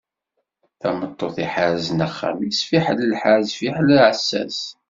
[0.81, 4.59] Tameṭṭut iḥerzen axxam-is, fiḥel lḥerz fiḥel aɛessas.